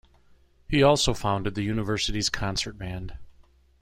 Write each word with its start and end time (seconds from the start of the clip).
He 0.67 0.81
also 0.81 1.13
founded 1.13 1.53
the 1.53 1.61
University's 1.61 2.27
concert 2.27 2.75
band. 2.75 3.19